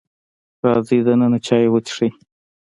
راځئ 0.65 0.99
دننه 1.07 1.39
چای 1.45 1.65
وسکئ. 1.69 2.09